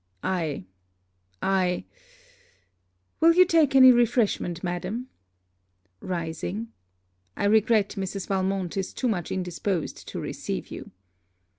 [0.23, 0.65] I
[1.43, 1.85] I
[3.19, 5.09] Will you take any refreshment, madam?'
[5.99, 6.69] rising
[7.37, 8.25] 'I regret Mrs.
[8.27, 10.89] Valmont is too much indisposed to receive you.